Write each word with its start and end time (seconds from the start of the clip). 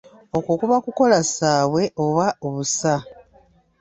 Okwo 0.37 0.53
kuba 0.59 0.75
kukoka 0.85 1.19
ssaabwe 1.27 1.83
oba 2.05 2.27
obusa. 2.45 2.93